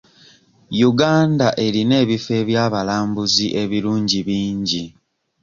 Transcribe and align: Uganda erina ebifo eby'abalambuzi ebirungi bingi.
Uganda 0.89 1.47
erina 1.65 1.95
ebifo 2.03 2.31
eby'abalambuzi 2.41 3.45
ebirungi 3.63 4.19
bingi. 4.27 4.83